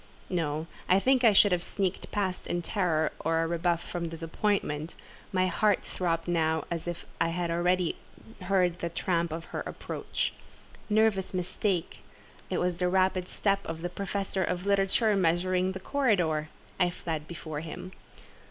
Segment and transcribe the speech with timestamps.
[0.31, 4.95] No; I think I should have sneaked past in terror of a rebuff from Disappointment:
[5.31, 7.95] my heart throbbed now as if I already
[8.41, 10.33] heard the tramp of her approach.
[10.89, 11.99] Nervous mistake!
[12.49, 16.49] It was the rapid step of the Professor of Literature measuring the corridor.
[16.79, 17.91] I fled before him.